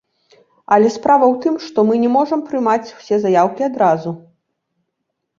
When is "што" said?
1.65-1.83